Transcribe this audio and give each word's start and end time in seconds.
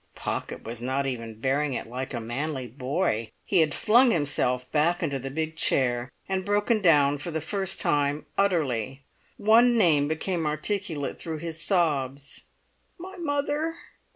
Pocket 0.15 0.63
was 0.63 0.81
not 0.81 1.05
even 1.05 1.39
bearing 1.39 1.73
it 1.73 1.85
like 1.85 2.11
a 2.11 2.19
manly 2.19 2.65
boy; 2.65 3.29
he 3.45 3.59
had 3.59 3.71
flung 3.75 4.09
himself 4.09 4.65
back 4.71 5.03
into 5.03 5.19
the 5.19 5.29
big 5.29 5.55
chair, 5.55 6.11
and 6.27 6.43
broken 6.43 6.81
down 6.81 7.19
for 7.19 7.29
the 7.29 7.39
first 7.39 7.79
time 7.79 8.25
utterly. 8.35 9.03
One 9.37 9.77
name 9.77 10.07
became 10.07 10.47
articulate 10.47 11.19
through 11.21 11.37
his 11.37 11.61
sobs. 11.61 12.45
"My 12.97 13.15
mother!" 13.17 13.75